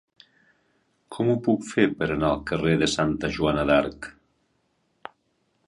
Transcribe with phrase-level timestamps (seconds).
[1.15, 4.09] Com ho puc fer per anar al carrer de Santa Joana d'Arc?